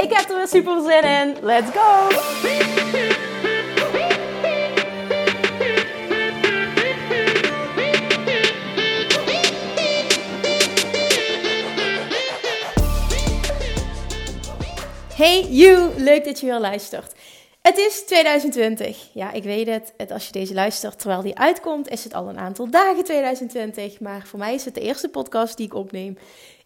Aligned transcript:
Ik 0.00 0.12
heb 0.12 0.28
er 0.28 0.36
weer 0.36 0.48
super 0.48 0.82
zin 0.82 1.02
in. 1.02 1.36
Let's 1.42 1.70
go! 1.70 2.08
Hey 15.14 15.46
you, 15.50 15.90
leuk 15.96 16.24
dat 16.24 16.40
je 16.40 16.46
weer 16.46 16.58
luistert. 16.58 17.14
Het 17.62 17.78
is 17.78 18.04
2020. 18.06 19.08
Ja, 19.12 19.32
ik 19.32 19.42
weet 19.42 19.66
het. 19.66 20.12
Als 20.12 20.26
je 20.26 20.32
deze 20.32 20.54
luistert 20.54 20.98
terwijl 20.98 21.22
die 21.22 21.38
uitkomt, 21.38 21.88
is 21.88 22.04
het 22.04 22.14
al 22.14 22.28
een 22.28 22.38
aantal 22.38 22.70
dagen 22.70 23.04
2020. 23.04 24.00
Maar 24.00 24.26
voor 24.26 24.38
mij 24.38 24.54
is 24.54 24.64
het 24.64 24.74
de 24.74 24.80
eerste 24.80 25.08
podcast 25.08 25.56
die 25.56 25.66
ik 25.66 25.74
opneem 25.74 26.18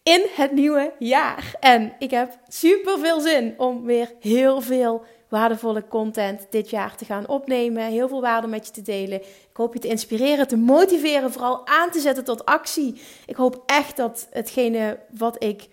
in 0.03 0.27
het 0.35 0.53
nieuwe 0.53 0.93
jaar. 0.99 1.55
En 1.61 1.93
ik 1.99 2.11
heb 2.11 2.39
super 2.49 2.99
veel 2.99 3.21
zin 3.21 3.55
om 3.57 3.85
weer 3.85 4.13
heel 4.21 4.61
veel 4.61 5.05
waardevolle 5.29 5.89
content 5.89 6.47
dit 6.51 6.71
jaar 6.71 6.97
te 6.97 7.05
gaan 7.05 7.29
opnemen. 7.29 7.87
Heel 7.87 8.09
veel 8.09 8.21
waarde 8.21 8.47
met 8.47 8.67
je 8.67 8.73
te 8.73 8.83
delen. 8.83 9.21
Ik 9.23 9.57
hoop 9.57 9.75
je 9.75 9.81
te 9.81 9.89
inspireren, 9.89 10.49
te 10.49 10.57
motiveren, 10.57 11.33
vooral 11.33 11.67
aan 11.67 11.91
te 11.91 12.01
zetten 12.01 12.25
tot 12.25 12.45
actie. 12.45 13.01
Ik 13.27 13.37
hoop 13.37 13.63
echt 13.67 13.97
dat 13.97 14.29
hetgene 14.31 14.99
wat 15.19 15.43
ik 15.43 15.69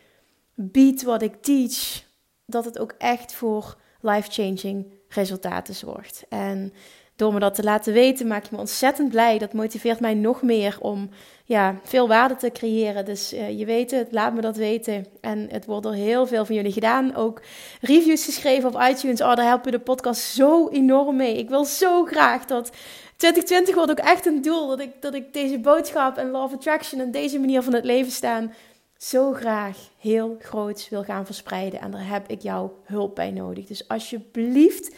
bied, 0.53 1.03
wat 1.03 1.21
ik 1.21 1.41
teach, 1.41 2.03
dat 2.45 2.66
het 2.66 2.80
ook 2.80 2.93
echt 2.97 3.33
voor 3.33 3.77
life-changing 4.02 4.93
resultaten 5.08 5.75
zorgt. 5.75 6.25
En 6.30 6.73
door 7.19 7.33
me 7.33 7.39
dat 7.39 7.55
te 7.55 7.63
laten 7.63 7.93
weten, 7.93 8.27
maak 8.27 8.43
je 8.43 8.49
me 8.51 8.57
ontzettend 8.57 9.09
blij. 9.09 9.37
Dat 9.37 9.53
motiveert 9.53 9.99
mij 9.99 10.13
nog 10.13 10.41
meer 10.41 10.77
om 10.79 11.09
ja, 11.45 11.79
veel 11.83 12.07
waarde 12.07 12.35
te 12.35 12.51
creëren. 12.51 13.05
Dus 13.05 13.33
uh, 13.33 13.59
je 13.59 13.65
weet 13.65 13.91
het, 13.91 14.07
laat 14.11 14.33
me 14.33 14.41
dat 14.41 14.55
weten. 14.55 15.05
En 15.21 15.47
het 15.51 15.65
wordt 15.65 15.83
door 15.83 15.93
heel 15.93 16.27
veel 16.27 16.45
van 16.45 16.55
jullie 16.55 16.71
gedaan. 16.71 17.15
Ook 17.15 17.41
reviews 17.81 18.25
geschreven 18.25 18.69
op 18.69 18.81
iTunes. 18.89 19.21
Oh, 19.21 19.35
daar 19.35 19.45
helpen 19.45 19.71
de 19.71 19.79
podcast 19.79 20.21
zo 20.21 20.69
enorm 20.69 21.15
mee. 21.15 21.37
Ik 21.37 21.49
wil 21.49 21.65
zo 21.65 22.05
graag 22.05 22.45
dat 22.45 22.71
2020 23.17 23.75
wordt 23.75 23.91
ook 23.91 24.05
echt 24.05 24.25
een 24.25 24.41
doel. 24.41 24.67
Dat 24.67 24.79
ik, 24.79 25.01
dat 25.01 25.13
ik 25.13 25.33
deze 25.33 25.59
boodschap 25.59 26.17
en 26.17 26.31
Law 26.31 26.43
of 26.43 26.53
Attraction 26.53 27.01
en 27.01 27.11
deze 27.11 27.39
manier 27.39 27.61
van 27.61 27.73
het 27.73 27.85
leven 27.85 28.11
staan 28.11 28.53
zo 28.97 29.33
graag 29.33 29.77
heel 29.97 30.37
groots 30.39 30.89
wil 30.89 31.03
gaan 31.03 31.25
verspreiden. 31.25 31.79
En 31.79 31.91
daar 31.91 32.07
heb 32.07 32.27
ik 32.27 32.41
jouw 32.41 32.73
hulp 32.83 33.15
bij 33.15 33.31
nodig. 33.31 33.65
Dus 33.65 33.87
alsjeblieft, 33.87 34.95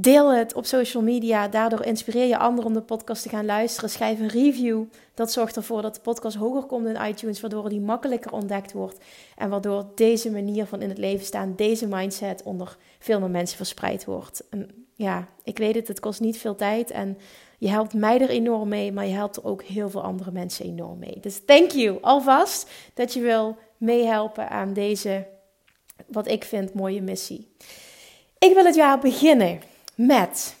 deel 0.00 0.32
het 0.32 0.54
op 0.54 0.66
social 0.66 1.02
media. 1.02 1.48
Daardoor 1.48 1.84
inspireer 1.84 2.26
je 2.26 2.38
anderen 2.38 2.66
om 2.70 2.72
de 2.72 2.82
podcast 2.82 3.22
te 3.22 3.28
gaan 3.28 3.44
luisteren. 3.44 3.90
Schrijf 3.90 4.20
een 4.20 4.28
review. 4.28 4.82
Dat 5.14 5.32
zorgt 5.32 5.56
ervoor 5.56 5.82
dat 5.82 5.94
de 5.94 6.00
podcast 6.00 6.36
hoger 6.36 6.62
komt 6.62 6.86
in 6.86 7.06
iTunes, 7.08 7.40
waardoor 7.40 7.68
die 7.68 7.80
makkelijker 7.80 8.32
ontdekt 8.32 8.72
wordt. 8.72 9.04
En 9.36 9.48
waardoor 9.50 9.86
deze 9.94 10.30
manier 10.30 10.66
van 10.66 10.82
in 10.82 10.88
het 10.88 10.98
leven 10.98 11.26
staan, 11.26 11.54
deze 11.56 11.86
mindset 11.86 12.42
onder 12.42 12.76
veel 12.98 13.20
meer 13.20 13.30
mensen 13.30 13.56
verspreid 13.56 14.04
wordt. 14.04 14.44
Ja, 14.94 15.28
ik 15.44 15.58
weet 15.58 15.74
het, 15.74 15.88
het 15.88 16.00
kost 16.00 16.20
niet 16.20 16.38
veel 16.38 16.54
tijd. 16.54 16.90
En 16.90 17.18
je 17.58 17.68
helpt 17.68 17.94
mij 17.94 18.20
er 18.20 18.28
enorm 18.28 18.68
mee, 18.68 18.92
maar 18.92 19.06
je 19.06 19.14
helpt 19.14 19.36
er 19.36 19.44
ook 19.44 19.62
heel 19.62 19.90
veel 19.90 20.02
andere 20.02 20.30
mensen 20.30 20.64
enorm 20.64 20.98
mee. 20.98 21.18
Dus 21.20 21.40
thank 21.44 21.70
you 21.70 21.98
alvast 22.00 22.70
dat 22.94 23.12
je 23.12 23.20
wil 23.20 23.56
meehelpen 23.76 24.50
aan 24.50 24.72
deze, 24.72 25.26
wat 26.06 26.28
ik 26.28 26.44
vind, 26.44 26.74
mooie 26.74 27.02
missie. 27.02 27.54
Ik 28.38 28.54
wil 28.54 28.64
het 28.64 28.74
jaar 28.74 28.98
beginnen 28.98 29.60
met 29.98 30.56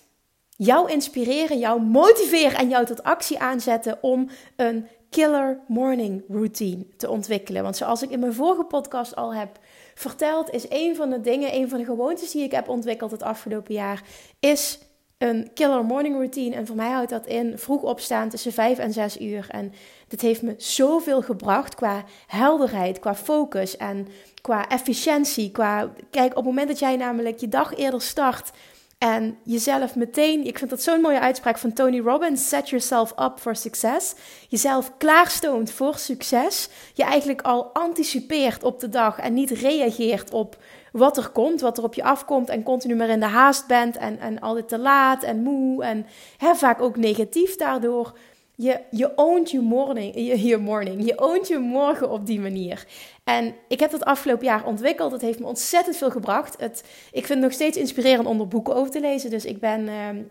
jou 0.56 0.90
inspireren, 0.90 1.58
jou 1.58 1.82
motiveren 1.82 2.58
en 2.58 2.68
jou 2.68 2.86
tot 2.86 3.02
actie 3.02 3.38
aanzetten 3.38 3.98
om 4.00 4.28
een 4.56 4.86
killer 5.10 5.60
morning 5.66 6.24
routine 6.28 6.86
te 6.96 7.10
ontwikkelen. 7.10 7.62
Want 7.62 7.76
zoals 7.76 8.02
ik 8.02 8.10
in 8.10 8.20
mijn 8.20 8.34
vorige 8.34 8.64
podcast 8.64 9.16
al 9.16 9.34
heb 9.34 9.58
verteld, 9.94 10.50
is 10.50 10.66
een 10.68 10.96
van 10.96 11.10
de 11.10 11.20
dingen, 11.20 11.54
een 11.54 11.68
van 11.68 11.78
de 11.78 11.84
gewoontes 11.84 12.30
die 12.30 12.42
ik 12.42 12.50
heb 12.50 12.68
ontwikkeld 12.68 13.10
het 13.10 13.22
afgelopen 13.22 13.74
jaar, 13.74 14.02
is 14.40 14.78
een 15.18 15.50
killer 15.54 15.84
morning 15.84 16.14
routine. 16.14 16.54
En 16.54 16.66
voor 16.66 16.76
mij 16.76 16.90
houdt 16.90 17.10
dat 17.10 17.26
in 17.26 17.58
vroeg 17.58 17.82
opstaan 17.82 18.28
tussen 18.28 18.52
5 18.52 18.78
en 18.78 18.92
6 18.92 19.20
uur. 19.20 19.46
En 19.50 19.72
dit 20.08 20.20
heeft 20.20 20.42
me 20.42 20.54
zoveel 20.56 21.22
gebracht 21.22 21.74
qua 21.74 22.04
helderheid, 22.26 22.98
qua 22.98 23.14
focus 23.14 23.76
en 23.76 24.08
qua 24.40 24.68
efficiëntie. 24.68 25.50
Qua, 25.50 25.92
kijk, 26.10 26.30
op 26.30 26.36
het 26.36 26.44
moment 26.44 26.68
dat 26.68 26.78
jij 26.78 26.96
namelijk 26.96 27.40
je 27.40 27.48
dag 27.48 27.74
eerder 27.76 28.02
start 28.02 28.50
en 28.98 29.38
jezelf 29.42 29.94
meteen, 29.94 30.46
ik 30.46 30.58
vind 30.58 30.70
dat 30.70 30.82
zo'n 30.82 31.00
mooie 31.00 31.20
uitspraak 31.20 31.58
van 31.58 31.72
Tony 31.72 32.00
Robbins: 32.00 32.48
set 32.48 32.68
yourself 32.68 33.12
up 33.18 33.38
for 33.40 33.56
success. 33.56 34.14
Jezelf 34.48 34.92
klaarstoont 34.96 35.70
voor 35.70 35.94
succes. 35.94 36.68
Je 36.94 37.02
eigenlijk 37.02 37.42
al 37.42 37.64
anticipeert 37.72 38.62
op 38.62 38.80
de 38.80 38.88
dag 38.88 39.18
en 39.18 39.34
niet 39.34 39.50
reageert 39.50 40.30
op 40.30 40.56
wat 40.92 41.16
er 41.16 41.28
komt, 41.28 41.60
wat 41.60 41.78
er 41.78 41.84
op 41.84 41.94
je 41.94 42.02
afkomt 42.02 42.48
en 42.48 42.62
continu 42.62 42.94
maar 42.94 43.08
in 43.08 43.20
de 43.20 43.26
haast 43.26 43.66
bent 43.66 43.96
en, 43.96 44.18
en 44.18 44.40
altijd 44.40 44.68
te 44.68 44.78
laat 44.78 45.22
en 45.22 45.42
moe 45.42 45.84
en 45.84 46.06
hè, 46.36 46.54
vaak 46.54 46.80
ook 46.80 46.96
negatief 46.96 47.56
daardoor. 47.56 48.12
Je, 48.60 48.80
je 48.90 49.12
oont 49.16 49.50
je 49.50 49.60
morning, 49.60 50.14
je, 50.14 50.56
morning, 50.56 51.06
je 51.06 51.18
oont 51.18 51.48
je 51.48 51.58
morgen 51.58 52.10
op 52.10 52.26
die 52.26 52.40
manier. 52.40 52.86
En 53.24 53.54
ik 53.68 53.80
heb 53.80 53.90
dat 53.90 54.04
afgelopen 54.04 54.46
jaar 54.46 54.66
ontwikkeld. 54.66 55.12
Het 55.12 55.20
heeft 55.20 55.38
me 55.38 55.46
ontzettend 55.46 55.96
veel 55.96 56.10
gebracht. 56.10 56.60
Het, 56.60 56.84
ik 57.12 57.26
vind 57.26 57.28
het 57.28 57.38
nog 57.38 57.52
steeds 57.52 57.76
inspirerend 57.76 58.26
om 58.26 58.40
er 58.40 58.48
boeken 58.48 58.74
over 58.74 58.90
te 58.90 59.00
lezen. 59.00 59.30
Dus 59.30 59.44
ik 59.44 59.60
ben 59.60 59.88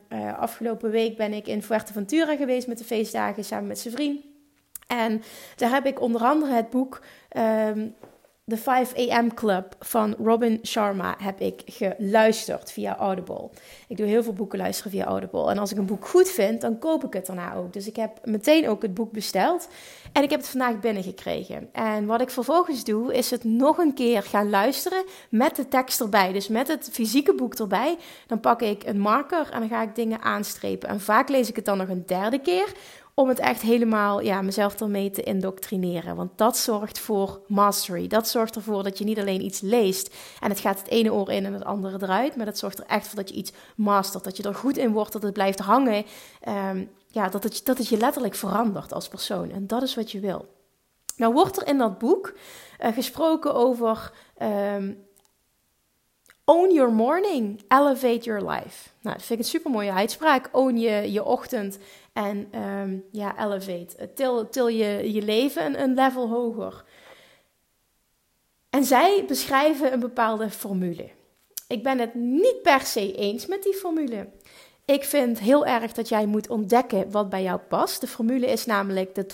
uh, 0.09 0.39
afgelopen 0.39 0.91
week 0.91 1.17
ben 1.17 1.33
ik 1.33 1.47
in 1.47 1.63
Fuerteventura 1.63 2.35
geweest 2.35 2.67
met 2.67 2.77
de 2.77 2.83
feestdagen 2.83 3.43
samen 3.43 3.67
met 3.67 3.79
zijn 3.79 3.93
vriend. 3.93 4.21
En 4.87 5.21
daar 5.55 5.71
heb 5.71 5.85
ik 5.85 6.01
onder 6.01 6.21
andere 6.21 6.53
het 6.53 6.69
boek 6.69 7.01
um, 7.37 7.95
The 8.49 8.57
5 8.57 8.93
AM 8.95 9.33
Club 9.33 9.75
van 9.79 10.15
Robin 10.23 10.59
Sharma 10.63 11.15
heb 11.17 11.39
ik 11.39 11.61
geluisterd 11.65 12.71
via 12.71 12.97
Audible. 12.97 13.49
Ik 13.87 13.97
doe 13.97 14.05
heel 14.05 14.23
veel 14.23 14.33
boeken 14.33 14.57
luisteren 14.57 14.91
via 14.91 15.05
Audible. 15.05 15.49
En 15.49 15.57
als 15.57 15.71
ik 15.71 15.77
een 15.77 15.85
boek 15.85 16.07
goed 16.07 16.29
vind, 16.29 16.61
dan 16.61 16.79
koop 16.79 17.03
ik 17.03 17.13
het 17.13 17.25
daarna 17.25 17.53
ook. 17.53 17.73
Dus 17.73 17.87
ik 17.87 17.95
heb 17.95 18.19
meteen 18.23 18.69
ook 18.69 18.81
het 18.81 18.93
boek 18.93 19.11
besteld. 19.11 19.67
En 20.11 20.23
ik 20.23 20.29
heb 20.29 20.39
het 20.39 20.49
vandaag 20.49 20.79
binnengekregen. 20.79 21.69
En 21.71 22.05
wat 22.05 22.21
ik 22.21 22.29
vervolgens 22.29 22.83
doe, 22.83 23.13
is 23.13 23.29
het 23.29 23.43
nog 23.43 23.77
een 23.77 23.93
keer 23.93 24.23
gaan 24.23 24.49
luisteren 24.49 25.03
met 25.29 25.55
de 25.55 25.67
tekst 25.67 26.01
erbij. 26.01 26.31
Dus 26.33 26.47
met 26.47 26.67
het 26.67 26.89
fysieke 26.91 27.35
boek 27.35 27.53
erbij. 27.53 27.97
Dan 28.27 28.39
pak 28.39 28.61
ik 28.61 28.83
een 28.83 28.99
marker 28.99 29.49
en 29.51 29.59
dan 29.59 29.69
ga 29.69 29.81
ik 29.81 29.95
dingen 29.95 30.21
aanstrepen. 30.21 30.89
En 30.89 31.01
vaak 31.01 31.29
lees 31.29 31.49
ik 31.49 31.55
het 31.55 31.65
dan 31.65 31.77
nog 31.77 31.89
een 31.89 32.05
derde 32.05 32.39
keer 32.39 32.73
om 33.19 33.29
het 33.29 33.39
echt 33.39 33.61
helemaal, 33.61 34.21
ja, 34.21 34.41
mezelf 34.41 34.81
ermee 34.81 35.09
te 35.09 35.23
indoctrineren. 35.23 36.15
Want 36.15 36.31
dat 36.35 36.57
zorgt 36.57 36.99
voor 36.99 37.41
mastery. 37.47 38.07
Dat 38.07 38.27
zorgt 38.27 38.55
ervoor 38.55 38.83
dat 38.83 38.97
je 38.97 39.03
niet 39.03 39.19
alleen 39.19 39.43
iets 39.43 39.61
leest 39.61 40.15
en 40.39 40.49
het 40.49 40.59
gaat 40.59 40.79
het 40.79 40.87
ene 40.87 41.13
oor 41.13 41.31
in 41.31 41.45
en 41.45 41.53
het 41.53 41.63
andere 41.63 41.97
eruit. 42.01 42.35
Maar 42.35 42.45
dat 42.45 42.57
zorgt 42.57 42.79
er 42.79 42.85
echt 42.85 43.07
voor 43.07 43.15
dat 43.15 43.29
je 43.29 43.35
iets 43.35 43.51
mastert. 43.75 44.23
Dat 44.23 44.37
je 44.37 44.43
er 44.43 44.55
goed 44.55 44.77
in 44.77 44.91
wordt, 44.91 45.11
dat 45.11 45.21
het 45.21 45.33
blijft 45.33 45.59
hangen. 45.59 46.05
Ehm, 46.41 46.85
ja, 47.07 47.29
dat 47.29 47.43
het, 47.43 47.61
dat 47.63 47.77
het 47.77 47.87
je 47.87 47.97
letterlijk 47.97 48.35
verandert 48.35 48.93
als 48.93 49.07
persoon. 49.07 49.51
En 49.51 49.67
dat 49.67 49.81
is 49.81 49.95
wat 49.95 50.11
je 50.11 50.19
wil. 50.19 50.45
Nou 51.15 51.33
wordt 51.33 51.57
er 51.61 51.67
in 51.67 51.77
dat 51.77 51.97
boek 51.97 52.33
uh, 52.79 52.93
gesproken 52.93 53.55
over 53.55 54.11
ehm, 54.37 54.91
Own 56.49 56.73
your 56.73 56.91
morning, 56.91 57.61
elevate 57.67 58.23
your 58.23 58.41
life. 58.49 58.89
Nou, 59.01 59.15
dat 59.15 59.25
vind 59.25 59.39
ik 59.39 59.45
een 59.45 59.51
super 59.51 59.71
mooie 59.71 59.91
uitspraak. 59.91 60.49
Own 60.51 60.77
je, 60.77 61.11
je 61.11 61.23
ochtend 61.23 61.77
en 62.17 62.61
um, 62.61 63.03
ja, 63.11 63.45
elevate. 63.45 64.13
Til, 64.15 64.47
til 64.49 64.67
je, 64.67 65.13
je 65.13 65.21
leven 65.21 65.65
een, 65.65 65.81
een 65.81 65.93
level 65.93 66.29
hoger. 66.29 66.83
En 68.69 68.83
zij 68.83 69.23
beschrijven 69.27 69.93
een 69.93 69.99
bepaalde 69.99 70.49
formule. 70.49 71.09
Ik 71.67 71.83
ben 71.83 71.99
het 71.99 72.13
niet 72.13 72.61
per 72.61 72.81
se 72.81 73.15
eens 73.15 73.45
met 73.45 73.63
die 73.63 73.73
formule. 73.73 74.29
Ik 74.85 75.03
vind 75.03 75.39
heel 75.39 75.65
erg 75.65 75.93
dat 75.93 76.09
jij 76.09 76.25
moet 76.25 76.49
ontdekken 76.49 77.11
wat 77.11 77.29
bij 77.29 77.43
jou 77.43 77.59
past. 77.59 78.01
De 78.01 78.07
formule 78.07 78.45
is 78.45 78.65
namelijk 78.65 79.15
de 79.15 79.25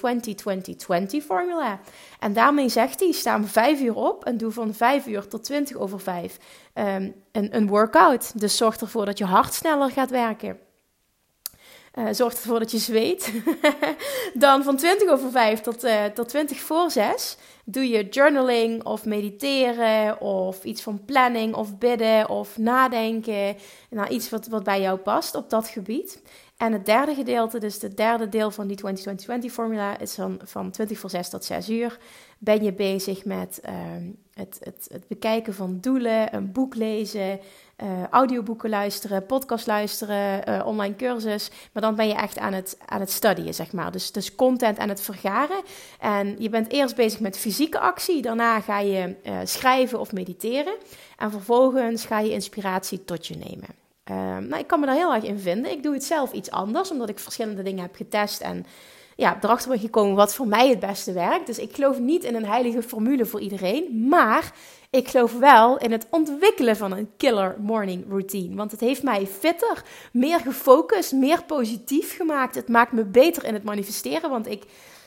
20-20-20 1.21 1.25
formula. 1.25 1.79
En 2.19 2.33
daarmee 2.33 2.69
zegt 2.69 2.99
hij: 2.99 3.11
sta 3.11 3.35
om 3.35 3.45
5 3.45 3.81
uur 3.81 3.95
op 3.95 4.25
en 4.25 4.37
doe 4.37 4.51
van 4.51 4.73
5 4.73 5.07
uur 5.07 5.27
tot 5.27 5.43
20 5.43 5.77
over 5.77 5.99
5 5.99 6.37
um, 6.73 7.13
een, 7.31 7.55
een 7.55 7.67
workout. 7.67 8.39
Dus 8.39 8.57
zorg 8.57 8.77
ervoor 8.77 9.05
dat 9.05 9.17
je 9.17 9.25
hart 9.25 9.53
sneller 9.53 9.91
gaat 9.91 10.09
werken. 10.09 10.57
Uh, 11.95 12.07
zorgt 12.11 12.41
ervoor 12.41 12.59
dat 12.59 12.71
je 12.71 12.77
zweet. 12.77 13.33
dan 14.33 14.63
van 14.63 14.77
20 14.77 15.09
over 15.09 15.31
5 15.31 15.59
tot, 15.59 15.83
uh, 15.83 16.05
tot 16.05 16.29
20 16.29 16.59
voor 16.59 16.91
6 16.91 17.37
doe 17.65 17.87
je 17.87 18.09
journaling 18.09 18.83
of 18.83 19.05
mediteren 19.05 20.21
of 20.21 20.63
iets 20.63 20.81
van 20.81 21.05
planning 21.05 21.55
of 21.55 21.77
bidden 21.77 22.29
of 22.29 22.57
nadenken. 22.57 23.55
Nou, 23.89 24.07
iets 24.07 24.29
wat, 24.29 24.47
wat 24.47 24.63
bij 24.63 24.81
jou 24.81 24.99
past 24.99 25.35
op 25.35 25.49
dat 25.49 25.67
gebied. 25.67 26.21
En 26.57 26.73
het 26.73 26.85
derde 26.85 27.13
gedeelte, 27.13 27.59
dus 27.59 27.81
het 27.81 27.97
derde 27.97 28.29
deel 28.29 28.51
van 28.51 28.67
die 28.67 28.79
20-20-20 29.49 29.51
formula, 29.51 29.99
is 29.99 30.15
dan 30.15 30.39
van 30.43 30.71
20 30.71 30.99
voor 30.99 31.09
6 31.09 31.29
tot 31.29 31.45
6 31.45 31.69
uur. 31.69 31.97
Ben 32.37 32.63
je 32.63 32.73
bezig 32.73 33.25
met 33.25 33.61
uh, 33.65 33.73
het, 34.33 34.59
het, 34.61 35.07
bekijken 35.07 35.53
van 35.53 35.77
doelen, 35.81 36.35
een 36.35 36.51
boek 36.51 36.75
lezen, 36.75 37.39
uh, 37.83 38.07
audioboeken 38.09 38.69
luisteren, 38.69 39.25
podcast 39.25 39.67
luisteren, 39.67 40.49
uh, 40.49 40.65
online 40.65 40.95
cursus. 40.95 41.49
Maar 41.71 41.83
dan 41.83 41.95
ben 41.95 42.07
je 42.07 42.13
echt 42.13 42.37
aan 42.37 42.53
het, 42.53 42.77
aan 42.85 42.99
het 42.99 43.11
studyen, 43.11 43.53
zeg 43.53 43.71
maar. 43.71 43.91
Dus, 43.91 44.11
dus 44.11 44.35
content 44.35 44.77
aan 44.77 44.89
het 44.89 45.01
vergaren. 45.01 45.61
En 45.99 46.35
je 46.39 46.49
bent 46.49 46.71
eerst 46.71 46.95
bezig 46.95 47.19
met 47.19 47.37
fysieke 47.37 47.79
actie. 47.79 48.21
Daarna 48.21 48.61
ga 48.61 48.79
je 48.79 49.15
uh, 49.23 49.37
schrijven 49.43 49.99
of 49.99 50.11
mediteren. 50.11 50.73
En 51.17 51.31
vervolgens 51.31 52.05
ga 52.05 52.19
je 52.19 52.31
inspiratie 52.31 53.05
tot 53.05 53.27
je 53.27 53.35
nemen. 53.35 53.81
Ehm, 54.03 54.47
nou, 54.47 54.61
ik 54.61 54.67
kan 54.67 54.79
me 54.79 54.85
daar 54.85 54.95
heel 54.95 55.13
erg 55.13 55.23
in 55.23 55.39
vinden. 55.39 55.71
Ik 55.71 55.83
doe 55.83 55.93
het 55.93 56.03
zelf 56.03 56.31
iets 56.31 56.51
anders, 56.51 56.91
omdat 56.91 57.09
ik 57.09 57.19
verschillende 57.19 57.63
dingen 57.63 57.81
heb 57.81 57.95
getest 57.95 58.41
en 58.41 58.65
ja, 59.15 59.37
erachter 59.41 59.69
ben 59.69 59.79
gekomen 59.79 60.15
wat 60.15 60.35
voor 60.35 60.47
mij 60.47 60.69
het 60.69 60.79
beste 60.79 61.13
werkt. 61.13 61.45
Dus 61.45 61.59
ik 61.59 61.75
geloof 61.75 61.99
niet 61.99 62.23
in 62.23 62.35
een 62.35 62.45
heilige 62.45 62.83
formule 62.83 63.25
voor 63.25 63.39
iedereen, 63.39 64.07
maar 64.07 64.53
ik 64.89 65.07
geloof 65.07 65.37
wel 65.37 65.77
in 65.77 65.91
het 65.91 66.07
ontwikkelen 66.09 66.77
van 66.77 66.91
een 66.91 67.09
killer 67.17 67.55
morning 67.59 68.05
routine. 68.09 68.55
Want 68.55 68.71
het 68.71 68.79
heeft 68.79 69.03
mij 69.03 69.27
fitter, 69.27 69.83
meer 70.11 70.39
gefocust, 70.39 71.11
meer 71.11 71.43
positief 71.43 72.15
gemaakt. 72.15 72.55
Het 72.55 72.69
maakt 72.69 72.91
me 72.91 73.05
beter 73.05 73.43
in 73.43 73.53
het 73.53 73.63
manifesteren, 73.63 74.29
want 74.29 74.47
ik, 74.47 74.63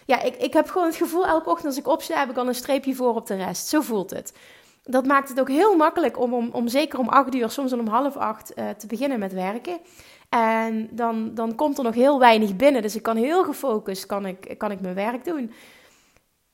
ja, 0.07 0.23
ik, 0.23 0.37
ik 0.37 0.53
heb 0.53 0.69
gewoon 0.69 0.87
het 0.87 0.97
gevoel 0.97 1.27
elke 1.27 1.51
ochtend 1.51 1.67
als 1.67 1.79
ik 1.79 1.89
opsta 1.89 2.19
heb 2.19 2.31
ik 2.31 2.37
al 2.37 2.49
een 2.49 2.55
streepje 2.55 2.95
voor 2.95 3.15
op 3.15 3.27
de 3.27 3.37
rest. 3.37 3.69
Zo 3.69 3.81
voelt 3.81 4.11
het 4.11 4.33
dat 4.87 5.07
maakt 5.07 5.29
het 5.29 5.41
ook 5.41 5.49
heel 5.49 5.77
makkelijk 5.77 6.21
om, 6.21 6.35
om, 6.35 6.49
om 6.53 6.69
zeker 6.69 6.99
om 6.99 7.09
acht 7.09 7.35
uur, 7.35 7.51
soms 7.51 7.73
om 7.73 7.87
half 7.87 8.17
acht, 8.17 8.53
uh, 8.57 8.69
te 8.69 8.87
beginnen 8.87 9.19
met 9.19 9.33
werken. 9.33 9.79
En 10.29 10.89
dan, 10.91 11.35
dan 11.35 11.55
komt 11.55 11.79
er 11.79 11.85
nog 11.85 11.95
heel 11.95 12.19
weinig 12.19 12.57
binnen. 12.57 12.83
Dus 12.83 12.97
ik 12.97 13.03
kan 13.03 13.17
heel 13.17 13.45
gefocust 13.45 14.07
kan 14.07 14.27
ik, 14.27 14.55
kan 14.59 14.71
ik 14.71 14.81
mijn 14.81 14.95
werk 14.95 15.25
doen. 15.25 15.53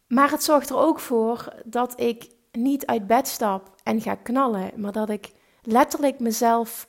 Maar 0.06 0.30
het 0.30 0.42
zorgt 0.42 0.70
er 0.70 0.76
ook 0.76 1.00
voor 1.00 1.54
dat 1.64 2.00
ik 2.00 2.26
niet 2.52 2.86
uit 2.86 3.06
bed 3.06 3.28
stap 3.28 3.74
en 3.82 4.00
ga 4.00 4.14
knallen. 4.14 4.70
Maar 4.76 4.92
dat 4.92 5.10
ik 5.10 5.32
letterlijk 5.62 6.20
mezelf, 6.20 6.88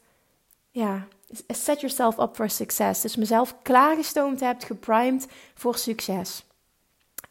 ja, 0.71 1.07
set 1.47 1.79
yourself 1.79 2.19
up 2.19 2.35
for 2.35 2.49
success. 2.49 3.01
Dus 3.01 3.15
mezelf 3.15 3.55
klaargestoomd 3.61 4.39
heb, 4.39 4.63
geprimed 4.63 5.27
voor 5.53 5.77
succes. 5.77 6.45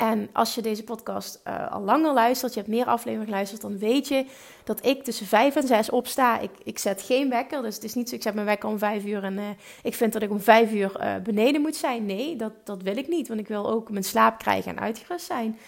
En 0.02 0.28
als 0.32 0.54
je 0.54 0.62
deze 0.62 0.84
podcast 0.84 1.40
uh, 1.49 1.72
al 1.72 1.81
langer 1.81 2.12
luistert, 2.12 2.54
je 2.54 2.60
hebt 2.60 2.72
meer 2.72 2.87
afleveringen 2.87 3.26
geluisterd, 3.26 3.60
dan 3.60 3.78
weet 3.78 4.08
je 4.08 4.26
dat 4.64 4.87
ik 4.87 5.04
tussen 5.04 5.26
vijf 5.26 5.56
en 5.56 5.66
zes 5.66 5.90
opsta. 5.90 6.38
Ik, 6.38 6.50
ik 6.64 6.78
zet 6.78 7.02
geen 7.02 7.28
wekker, 7.31 7.62
dus 7.62 7.75
het 7.75 7.84
is 7.84 7.94
niet 7.94 8.08
zo, 8.08 8.14
ik 8.14 8.22
zet 8.22 8.34
mijn 8.34 8.46
wekker 8.46 8.69
om 8.69 8.78
vijf 8.78 9.04
uur 9.04 9.25
en 9.25 9.38
uh, 9.38 9.44
ik 9.82 9.94
vind 9.94 10.12
dat 10.12 10.22
ik 10.22 10.31
om 10.31 10.40
vijf 10.40 10.72
uur 10.72 10.93
uh, 11.00 11.14
beneden 11.22 11.60
moet 11.60 11.76
zijn. 11.76 12.06
Nee, 12.06 12.37
dat, 12.37 12.52
dat 12.64 12.82
wil 12.82 12.96
ik 12.96 13.08
niet, 13.08 13.28
want 13.28 13.40
ik 13.40 13.49
wil 13.49 13.70
ook 13.70 13.90
mijn 13.90 14.04
slaap 14.04 14.38
krijgen 14.38 14.70
en 14.76 14.82
uitgerust 14.82 15.26
zijn. 15.26 15.58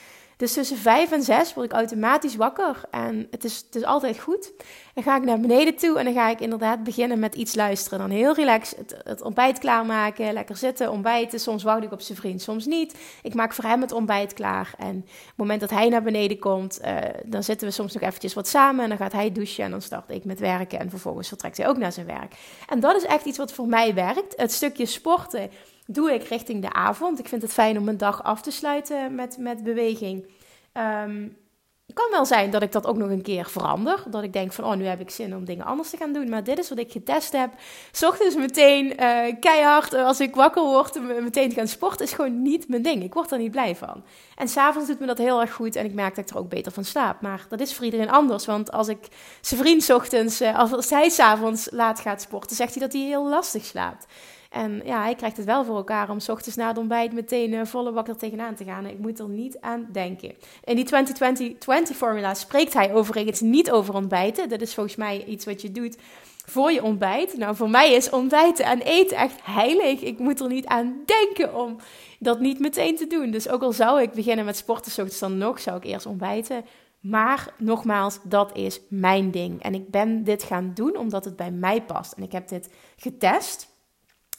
Dus 0.44 0.52
tussen 0.52 0.76
vijf 0.76 1.12
en 1.12 1.22
zes 1.22 1.54
word 1.54 1.66
ik 1.66 1.72
automatisch 1.72 2.36
wakker. 2.36 2.80
En 2.90 3.26
het 3.30 3.44
is, 3.44 3.56
het 3.66 3.74
is 3.74 3.84
altijd 3.84 4.18
goed. 4.18 4.52
Dan 4.94 5.02
ga 5.02 5.16
ik 5.16 5.22
naar 5.22 5.40
beneden 5.40 5.76
toe 5.76 5.98
en 5.98 6.04
dan 6.04 6.14
ga 6.14 6.30
ik 6.30 6.40
inderdaad 6.40 6.82
beginnen 6.82 7.18
met 7.18 7.34
iets 7.34 7.54
luisteren. 7.54 7.98
Dan 7.98 8.10
heel 8.10 8.34
relaxed 8.34 8.96
het, 9.04 9.22
ontbijt 9.22 9.58
klaarmaken, 9.58 10.32
lekker 10.32 10.56
zitten, 10.56 10.90
ontbijten. 10.90 11.40
Soms 11.40 11.62
wacht 11.62 11.82
ik 11.82 11.92
op 11.92 12.00
zijn 12.00 12.18
vriend, 12.18 12.42
soms 12.42 12.66
niet. 12.66 12.94
Ik 13.22 13.34
maak 13.34 13.52
voor 13.52 13.64
hem 13.64 13.80
het 13.80 13.92
ontbijt 13.92 14.32
klaar. 14.32 14.74
En 14.78 14.96
op 14.96 15.04
het 15.26 15.36
moment 15.36 15.60
dat 15.60 15.70
hij 15.70 15.88
naar 15.88 16.02
beneden 16.02 16.38
komt, 16.38 16.80
uh, 16.84 16.96
dan 17.24 17.42
zitten 17.42 17.66
we 17.66 17.72
soms 17.72 17.92
nog 17.92 18.02
eventjes 18.02 18.34
wat 18.34 18.48
samen. 18.48 18.82
En 18.82 18.88
dan 18.88 18.98
gaat 18.98 19.12
hij 19.12 19.32
douchen 19.32 19.64
en 19.64 19.70
dan 19.70 19.82
start 19.82 20.10
ik 20.10 20.24
met 20.24 20.38
werken. 20.38 20.78
En 20.78 20.90
vervolgens 20.90 21.28
vertrekt 21.28 21.56
hij 21.56 21.68
ook 21.68 21.78
naar 21.78 21.92
zijn 21.92 22.06
werk. 22.06 22.34
En 22.68 22.80
dat 22.80 22.96
is 22.96 23.04
echt 23.04 23.24
iets 23.24 23.38
wat 23.38 23.52
voor 23.52 23.66
mij 23.66 23.94
werkt. 23.94 24.36
Het 24.36 24.52
stukje 24.52 24.86
sporten 24.86 25.50
doe 25.86 26.12
ik 26.12 26.22
richting 26.22 26.62
de 26.62 26.72
avond. 26.72 27.18
Ik 27.18 27.28
vind 27.28 27.42
het 27.42 27.52
fijn 27.52 27.78
om 27.78 27.84
mijn 27.84 27.96
dag 27.96 28.22
af 28.22 28.42
te 28.42 28.50
sluiten 28.50 29.14
met, 29.14 29.36
met 29.38 29.62
beweging. 29.62 30.26
Het 31.86 31.94
kan 31.94 32.10
wel 32.10 32.26
zijn 32.26 32.50
dat 32.50 32.62
ik 32.62 32.72
dat 32.72 32.86
ook 32.86 32.96
nog 32.96 33.10
een 33.10 33.22
keer 33.22 33.48
verander. 33.50 34.02
Dat 34.06 34.22
ik 34.22 34.32
denk 34.32 34.52
van, 34.52 34.64
oh, 34.64 34.74
nu 34.74 34.84
heb 34.84 35.00
ik 35.00 35.10
zin 35.10 35.36
om 35.36 35.44
dingen 35.44 35.64
anders 35.64 35.90
te 35.90 35.96
gaan 35.96 36.12
doen. 36.12 36.28
Maar 36.28 36.44
dit 36.44 36.58
is 36.58 36.68
wat 36.68 36.78
ik 36.78 36.92
getest 36.92 37.32
heb. 37.32 37.52
Ochtends 38.02 38.36
meteen 38.36 38.86
uh, 38.86 39.34
keihard, 39.40 39.94
uh, 39.94 40.06
als 40.06 40.20
ik 40.20 40.34
wakker 40.34 40.62
word, 40.62 41.00
meteen 41.20 41.52
gaan 41.52 41.68
sporten, 41.68 42.04
is 42.04 42.12
gewoon 42.12 42.42
niet 42.42 42.68
mijn 42.68 42.82
ding. 42.82 43.02
Ik 43.02 43.14
word 43.14 43.32
er 43.32 43.38
niet 43.38 43.50
blij 43.50 43.76
van. 43.76 44.04
En 44.36 44.48
s'avonds 44.48 44.88
doet 44.88 45.00
me 45.00 45.06
dat 45.06 45.18
heel 45.18 45.40
erg 45.40 45.52
goed 45.52 45.76
en 45.76 45.84
ik 45.84 45.94
merk 45.94 46.14
dat 46.14 46.24
ik 46.24 46.30
er 46.30 46.40
ook 46.40 46.48
beter 46.48 46.72
van 46.72 46.84
slaap. 46.84 47.20
Maar 47.20 47.46
dat 47.48 47.60
is 47.60 47.74
voor 47.74 47.84
iedereen 47.84 48.10
anders. 48.10 48.46
Want 48.46 48.72
als 48.72 48.88
ik 48.88 49.08
zijn 49.40 49.60
vriend 49.60 49.90
ochtends, 49.90 50.42
uh, 50.42 50.58
als 50.58 50.90
hij 50.90 51.08
s'avonds 51.08 51.68
laat 51.70 52.00
gaat 52.00 52.20
sporten, 52.20 52.56
zegt 52.56 52.74
hij 52.74 52.82
dat 52.82 52.92
hij 52.92 53.02
heel 53.02 53.28
lastig 53.28 53.64
slaapt. 53.64 54.06
En 54.54 54.80
ja, 54.84 55.02
hij 55.02 55.14
krijgt 55.14 55.36
het 55.36 55.46
wel 55.46 55.64
voor 55.64 55.76
elkaar 55.76 56.10
om 56.10 56.20
s 56.20 56.28
ochtends 56.28 56.56
na 56.56 56.68
het 56.68 56.78
ontbijt 56.78 57.12
meteen 57.12 57.52
uh, 57.52 57.64
volle 57.64 57.92
wakker 57.92 58.16
tegenaan 58.16 58.54
te 58.54 58.64
gaan. 58.64 58.86
Ik 58.86 58.98
moet 58.98 59.18
er 59.18 59.28
niet 59.28 59.60
aan 59.60 59.88
denken. 59.92 60.32
In 60.64 60.76
die 60.76 60.88
20-20-20 61.92 61.96
formula 61.96 62.34
spreekt 62.34 62.72
hij 62.72 62.94
overigens 62.94 63.40
niet 63.40 63.70
over 63.70 63.94
ontbijten. 63.94 64.48
Dat 64.48 64.60
is 64.60 64.74
volgens 64.74 64.96
mij 64.96 65.24
iets 65.24 65.44
wat 65.44 65.62
je 65.62 65.72
doet 65.72 65.96
voor 66.46 66.72
je 66.72 66.82
ontbijt. 66.82 67.36
Nou, 67.36 67.56
voor 67.56 67.70
mij 67.70 67.92
is 67.92 68.10
ontbijten 68.10 68.64
en 68.64 68.80
eten 68.80 69.16
echt 69.16 69.40
heilig. 69.42 70.00
Ik 70.00 70.18
moet 70.18 70.40
er 70.40 70.48
niet 70.48 70.66
aan 70.66 71.02
denken 71.06 71.54
om 71.54 71.76
dat 72.18 72.40
niet 72.40 72.58
meteen 72.58 72.96
te 72.96 73.06
doen. 73.06 73.30
Dus 73.30 73.48
ook 73.48 73.62
al 73.62 73.72
zou 73.72 74.02
ik 74.02 74.12
beginnen 74.12 74.44
met 74.44 74.56
sporten, 74.56 74.90
ochtends 74.90 75.18
dan 75.18 75.38
nog, 75.38 75.60
zou 75.60 75.76
ik 75.76 75.84
eerst 75.84 76.06
ontbijten. 76.06 76.64
Maar 77.00 77.54
nogmaals, 77.58 78.18
dat 78.22 78.56
is 78.56 78.80
mijn 78.88 79.30
ding. 79.30 79.62
En 79.62 79.74
ik 79.74 79.90
ben 79.90 80.24
dit 80.24 80.42
gaan 80.42 80.70
doen 80.74 80.96
omdat 80.96 81.24
het 81.24 81.36
bij 81.36 81.50
mij 81.50 81.82
past. 81.82 82.12
En 82.12 82.22
ik 82.22 82.32
heb 82.32 82.48
dit 82.48 82.70
getest. 82.96 83.72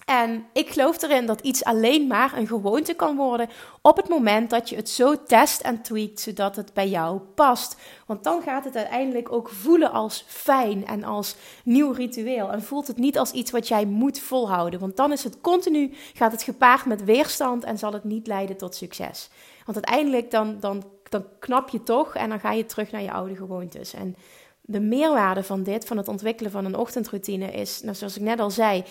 En 0.06 0.46
ik 0.54 0.69
geloof 0.69 1.02
erin 1.02 1.25
dat 1.25 1.42
iets 1.42 1.63
alleen 1.63 2.07
maar 2.07 2.38
een 2.38 2.48
gewoonte 2.48 2.94
kan 2.94 3.16
worden 3.16 3.50
op 3.81 3.98
het 3.98 4.10
moment 4.10 4.50
dat 4.50 4.69
je 4.69 4.75
het 4.75 4.90
zo 4.90 5.24
test 5.24 5.62
en 5.62 5.81
tweakt 5.81 6.19
zodat 6.19 6.56
het 6.56 6.74
bij 6.74 6.90
jou 6.90 7.19
past. 7.19 7.78
Want 8.06 8.24
dan 8.24 8.42
gaat 8.42 8.63
het 8.63 8.75
uiteindelijk 8.75 9.31
ook 9.31 9.50
voelen 9.50 9.92
als 9.92 10.24
fijn 10.28 10.86
en 10.86 11.04
als 11.04 11.36
nieuw 11.63 11.92
ritueel. 11.92 12.52
En 12.52 12.63
voelt 12.63 12.88
het 12.88 12.98
niet 12.98 13.18
als 13.18 13.31
iets 13.31 13.52
wat 13.52 13.68
jij 13.68 13.86
moet 13.86 14.19
volhouden. 14.19 14.80
Want 14.80 14.98
dan 14.98 15.12
is 15.12 15.24
het 15.24 15.42
continu, 15.42 15.94
gaat 16.13 16.31
het 16.31 16.44
gepaard 16.44 16.85
met 16.85 17.04
weerstand 17.04 17.64
en 17.64 17.78
zal 17.78 17.94
het 17.94 18.04
niet 18.04 18.28
leiden 18.28 18.57
tot 18.57 18.76
succes. 18.76 19.30
Want 19.66 19.85
uiteindelijk 19.85 20.31
dan, 20.31 20.59
dan, 20.59 20.83
dan 21.09 21.26
knap 21.40 21.69
je 21.69 21.83
toch 21.83 22.16
en 22.16 22.30
dan 22.30 22.40
ga 22.40 22.52
je 22.52 22.66
terug 22.66 22.92
naar 22.92 23.02
je 23.02 23.12
oude 23.12 23.35
gewoontes. 23.35 23.94
En 23.94 24.16
de 24.62 24.80
meerwaarde 24.80 25.44
van 25.44 25.64
dit, 25.64 25.85
van 25.85 25.97
het 25.97 26.07
ontwikkelen 26.07 26.52
van 26.52 26.66
een 26.66 26.78
ochtendroutine, 26.78 27.52
is, 27.52 27.81
nou, 27.81 27.95
zoals 27.95 28.16
ik 28.16 28.21
net 28.21 28.40
al 28.40 28.52
zei, 28.52 28.83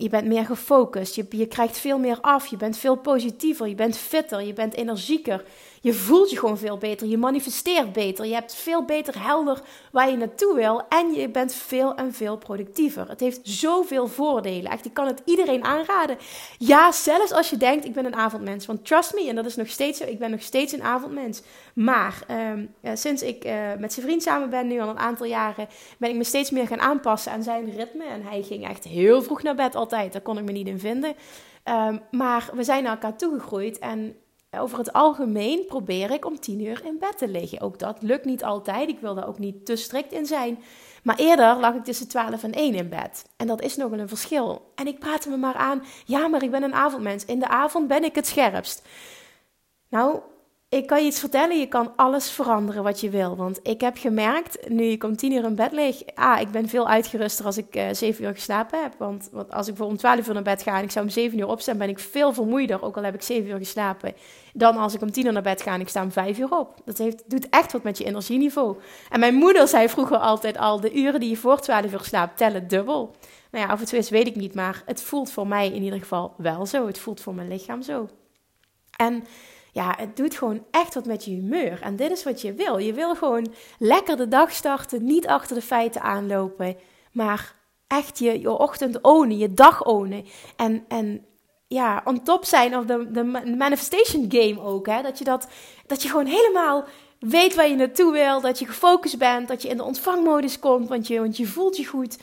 je 0.00 0.08
bent 0.08 0.26
meer 0.26 0.46
gefocust, 0.46 1.14
je, 1.14 1.26
je 1.28 1.46
krijgt 1.46 1.78
veel 1.78 1.98
meer 1.98 2.18
af, 2.20 2.46
je 2.46 2.56
bent 2.56 2.76
veel 2.76 2.96
positiever, 2.96 3.68
je 3.68 3.74
bent 3.74 3.96
fitter, 3.96 4.42
je 4.42 4.52
bent 4.52 4.74
energieker. 4.74 5.44
Je 5.82 5.92
voelt 5.92 6.30
je 6.30 6.38
gewoon 6.38 6.58
veel 6.58 6.78
beter, 6.78 7.06
je 7.06 7.18
manifesteert 7.18 7.92
beter, 7.92 8.26
je 8.26 8.34
hebt 8.34 8.54
veel 8.54 8.84
beter 8.84 9.22
helder 9.24 9.62
waar 9.92 10.10
je 10.10 10.16
naartoe 10.16 10.54
wil 10.54 10.82
en 10.88 11.12
je 11.12 11.28
bent 11.28 11.54
veel 11.54 11.94
en 11.94 12.12
veel 12.12 12.36
productiever. 12.36 13.08
Het 13.08 13.20
heeft 13.20 13.40
zoveel 13.42 14.06
voordelen. 14.06 14.70
Echt, 14.70 14.84
ik 14.84 14.94
kan 14.94 15.06
het 15.06 15.22
iedereen 15.24 15.64
aanraden. 15.64 16.18
Ja, 16.58 16.92
zelfs 16.92 17.32
als 17.32 17.50
je 17.50 17.56
denkt, 17.56 17.84
ik 17.84 17.92
ben 17.92 18.04
een 18.04 18.14
avondmens. 18.14 18.66
Want 18.66 18.86
trust 18.86 19.14
me, 19.14 19.28
en 19.28 19.34
dat 19.34 19.46
is 19.46 19.56
nog 19.56 19.68
steeds 19.68 19.98
zo, 19.98 20.04
ik 20.04 20.18
ben 20.18 20.30
nog 20.30 20.42
steeds 20.42 20.72
een 20.72 20.82
avondmens. 20.82 21.42
Maar 21.74 22.22
ehm, 22.26 22.66
eh, 22.80 22.92
sinds 22.94 23.22
ik 23.22 23.44
uh, 23.44 23.52
met 23.78 23.92
zijn 23.92 24.06
vriend 24.06 24.22
samen 24.22 24.50
ben, 24.50 24.66
nu 24.66 24.80
al 24.80 24.88
een 24.88 24.98
aantal 24.98 25.26
jaren, 25.26 25.68
ben 25.98 26.10
ik 26.10 26.16
me 26.16 26.24
steeds 26.24 26.50
meer 26.50 26.66
gaan 26.66 26.80
aanpassen 26.80 27.32
aan 27.32 27.42
zijn 27.42 27.70
ritme. 27.76 28.04
En 28.04 28.22
hij 28.22 28.42
ging 28.42 28.68
echt 28.68 28.84
heel 28.84 29.22
vroeg 29.22 29.42
naar 29.42 29.54
bed 29.54 29.74
altijd, 29.74 30.12
daar 30.12 30.22
kon 30.22 30.38
ik 30.38 30.44
me 30.44 30.52
niet 30.52 30.68
in 30.68 30.78
vinden. 30.78 31.14
Um, 31.64 32.00
maar 32.10 32.50
we 32.54 32.64
zijn 32.64 32.82
naar 32.82 32.92
elkaar 32.92 33.16
toegegroeid 33.16 33.78
en 33.78 34.16
over 34.58 34.78
het 34.78 34.92
algemeen 34.92 35.66
probeer 35.66 36.10
ik 36.10 36.24
om 36.24 36.40
tien 36.40 36.60
uur 36.60 36.82
in 36.84 36.98
bed 36.98 37.18
te 37.18 37.28
liggen. 37.28 37.60
Ook 37.60 37.78
dat 37.78 38.02
lukt 38.02 38.24
niet 38.24 38.44
altijd. 38.44 38.88
Ik 38.88 39.00
wil 39.00 39.14
daar 39.14 39.28
ook 39.28 39.38
niet 39.38 39.66
te 39.66 39.76
strikt 39.76 40.12
in 40.12 40.26
zijn. 40.26 40.62
Maar 41.02 41.16
eerder 41.16 41.56
lag 41.56 41.74
ik 41.74 41.84
tussen 41.84 42.08
12 42.08 42.42
en 42.42 42.52
1 42.52 42.74
in 42.74 42.88
bed. 42.88 43.24
En 43.36 43.46
dat 43.46 43.62
is 43.62 43.76
nog 43.76 43.90
een 43.90 44.08
verschil. 44.08 44.72
En 44.74 44.86
ik 44.86 44.98
praatte 44.98 45.30
me 45.30 45.36
maar 45.36 45.54
aan. 45.54 45.82
Ja, 46.04 46.28
maar 46.28 46.42
ik 46.42 46.50
ben 46.50 46.62
een 46.62 46.74
avondmens. 46.74 47.24
In 47.24 47.38
de 47.38 47.48
avond 47.48 47.88
ben 47.88 48.04
ik 48.04 48.14
het 48.14 48.26
scherpst. 48.26 48.82
Nou, 49.88 50.20
ik 50.70 50.86
kan 50.86 51.00
je 51.00 51.06
iets 51.06 51.20
vertellen, 51.20 51.58
je 51.58 51.66
kan 51.66 51.92
alles 51.96 52.30
veranderen 52.30 52.82
wat 52.82 53.00
je 53.00 53.10
wil. 53.10 53.36
Want 53.36 53.60
ik 53.62 53.80
heb 53.80 53.96
gemerkt, 53.98 54.68
nu 54.68 54.84
ik 54.84 55.04
om 55.04 55.16
tien 55.16 55.32
uur 55.32 55.44
in 55.44 55.54
bed 55.54 55.72
lig, 55.72 56.02
ah, 56.14 56.40
ik 56.40 56.50
ben 56.50 56.68
veel 56.68 56.88
uitgeruster 56.88 57.44
als 57.44 57.58
ik 57.58 57.76
uh, 57.76 57.88
zeven 57.92 58.24
uur 58.24 58.34
geslapen 58.34 58.82
heb. 58.82 58.94
Want, 58.98 59.28
want 59.32 59.52
als 59.52 59.68
ik 59.68 59.76
voor 59.76 59.86
om 59.86 59.96
twaalf 59.96 60.28
uur 60.28 60.34
naar 60.34 60.42
bed 60.42 60.62
ga 60.62 60.78
en 60.78 60.84
ik 60.84 60.90
zou 60.90 61.04
om 61.04 61.10
zeven 61.10 61.38
uur 61.38 61.46
opstaan, 61.46 61.78
ben 61.78 61.88
ik 61.88 61.98
veel 61.98 62.32
vermoeider, 62.32 62.82
ook 62.82 62.96
al 62.96 63.02
heb 63.02 63.14
ik 63.14 63.22
zeven 63.22 63.50
uur 63.50 63.58
geslapen, 63.58 64.14
dan 64.52 64.76
als 64.76 64.94
ik 64.94 65.02
om 65.02 65.12
tien 65.12 65.26
uur 65.26 65.32
naar 65.32 65.42
bed 65.42 65.62
ga 65.62 65.74
en 65.74 65.80
ik 65.80 65.88
sta 65.88 66.02
om 66.02 66.12
vijf 66.12 66.38
uur 66.38 66.58
op. 66.58 66.74
Dat 66.84 66.98
heeft, 66.98 67.30
doet 67.30 67.48
echt 67.48 67.72
wat 67.72 67.82
met 67.82 67.98
je 67.98 68.04
energieniveau. 68.04 68.76
En 69.08 69.20
mijn 69.20 69.34
moeder 69.34 69.68
zei 69.68 69.88
vroeger 69.88 70.18
altijd 70.18 70.58
al, 70.58 70.80
de 70.80 70.94
uren 70.94 71.20
die 71.20 71.30
je 71.30 71.36
voor 71.36 71.60
twaalf 71.60 71.92
uur 71.92 72.04
slaapt, 72.04 72.36
tellen 72.36 72.68
dubbel. 72.68 73.14
Nou 73.50 73.66
ja, 73.66 73.72
of 73.72 73.80
het 73.80 73.88
zo 73.88 73.96
is, 73.96 74.10
weet 74.10 74.26
ik 74.26 74.36
niet, 74.36 74.54
maar 74.54 74.82
het 74.86 75.02
voelt 75.02 75.30
voor 75.30 75.46
mij 75.46 75.66
in 75.66 75.82
ieder 75.82 75.98
geval 75.98 76.34
wel 76.36 76.66
zo. 76.66 76.86
Het 76.86 76.98
voelt 76.98 77.20
voor 77.20 77.34
mijn 77.34 77.48
lichaam 77.48 77.82
zo. 77.82 78.08
En 78.96 79.24
ja, 79.72 79.94
het 79.98 80.16
doet 80.16 80.34
gewoon 80.34 80.64
echt 80.70 80.94
wat 80.94 81.04
met 81.06 81.24
je 81.24 81.30
humeur. 81.30 81.82
En 81.82 81.96
dit 81.96 82.10
is 82.10 82.24
wat 82.24 82.40
je 82.40 82.52
wil. 82.52 82.78
Je 82.78 82.92
wil 82.92 83.14
gewoon 83.14 83.52
lekker 83.78 84.16
de 84.16 84.28
dag 84.28 84.52
starten, 84.52 85.04
niet 85.04 85.26
achter 85.26 85.56
de 85.56 85.62
feiten 85.62 86.02
aanlopen, 86.02 86.76
maar 87.12 87.54
echt 87.86 88.18
je, 88.18 88.40
je 88.40 88.50
ochtend 88.50 89.00
ownen, 89.00 89.38
je 89.38 89.54
dag 89.54 89.84
ownen. 89.84 90.24
En, 90.56 90.84
en 90.88 91.24
ja, 91.66 92.02
on 92.04 92.22
top 92.22 92.44
zijn 92.44 92.76
of 92.76 92.84
de, 92.84 93.10
de 93.10 93.24
manifestation 93.56 94.24
game 94.28 94.60
ook. 94.60 94.86
Hè? 94.86 95.02
Dat, 95.02 95.18
je 95.18 95.24
dat, 95.24 95.48
dat 95.86 96.02
je 96.02 96.08
gewoon 96.08 96.26
helemaal 96.26 96.84
weet 97.18 97.54
waar 97.54 97.68
je 97.68 97.74
naartoe 97.74 98.12
wil, 98.12 98.40
dat 98.40 98.58
je 98.58 98.66
gefocust 98.66 99.18
bent, 99.18 99.48
dat 99.48 99.62
je 99.62 99.68
in 99.68 99.76
de 99.76 99.84
ontvangmodus 99.84 100.58
komt, 100.58 100.88
want 100.88 101.06
je, 101.06 101.20
want 101.20 101.36
je 101.36 101.46
voelt 101.46 101.76
je 101.76 101.86
goed. 101.86 102.18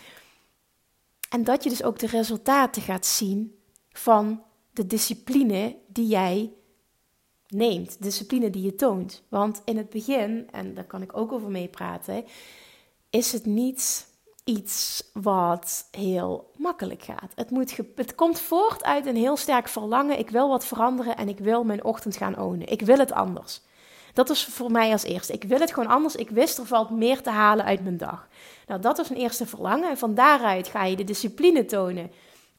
En 1.29 1.43
dat 1.43 1.63
je 1.63 1.69
dus 1.69 1.83
ook 1.83 1.99
de 1.99 2.07
resultaten 2.07 2.81
gaat 2.81 3.05
zien 3.05 3.59
van 3.91 4.43
de 4.71 4.85
discipline 4.85 5.75
die 5.87 6.07
jij 6.07 6.51
neemt, 7.47 8.01
discipline 8.01 8.49
die 8.49 8.63
je 8.63 8.75
toont. 8.75 9.23
Want 9.29 9.61
in 9.65 9.77
het 9.77 9.89
begin, 9.89 10.47
en 10.51 10.73
daar 10.73 10.85
kan 10.85 11.01
ik 11.01 11.17
ook 11.17 11.31
over 11.31 11.49
meepraten, 11.49 12.25
is 13.09 13.31
het 13.31 13.45
niet 13.45 14.07
iets 14.43 15.03
wat 15.13 15.87
heel 15.91 16.51
makkelijk 16.57 17.03
gaat. 17.03 17.31
Het, 17.35 17.49
moet 17.49 17.77
het 17.95 18.15
komt 18.15 18.39
voort 18.39 18.83
uit 18.83 19.05
een 19.05 19.15
heel 19.15 19.37
sterk 19.37 19.67
verlangen. 19.67 20.19
Ik 20.19 20.29
wil 20.29 20.49
wat 20.49 20.65
veranderen 20.65 21.17
en 21.17 21.29
ik 21.29 21.39
wil 21.39 21.63
mijn 21.63 21.83
ochtend 21.83 22.17
gaan 22.17 22.39
ownen. 22.39 22.71
Ik 22.71 22.81
wil 22.81 22.97
het 22.97 23.11
anders. 23.11 23.61
Dat 24.13 24.27
was 24.27 24.45
voor 24.45 24.71
mij 24.71 24.91
als 24.91 25.03
eerste. 25.03 25.33
Ik 25.33 25.43
wil 25.43 25.59
het 25.59 25.73
gewoon 25.73 25.89
anders. 25.89 26.15
Ik 26.15 26.29
wist 26.29 26.57
er 26.57 26.65
valt 26.65 26.89
meer 26.89 27.21
te 27.21 27.29
halen 27.29 27.65
uit 27.65 27.83
mijn 27.83 27.97
dag. 27.97 28.27
Nou, 28.67 28.81
dat 28.81 28.97
was 28.97 29.09
een 29.09 29.15
eerste 29.15 29.45
verlangen. 29.45 29.89
En 29.89 29.97
van 29.97 30.15
daaruit 30.15 30.67
ga 30.67 30.85
je 30.85 30.95
de 30.95 31.03
discipline 31.03 31.65
tonen 31.65 32.11